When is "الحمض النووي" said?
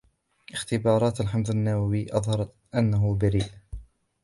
1.21-2.17